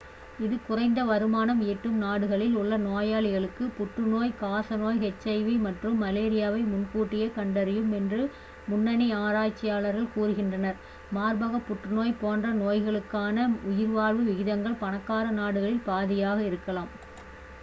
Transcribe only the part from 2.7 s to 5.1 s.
நோயாளிகளுக்கு புற்றுநோய் காசநோய்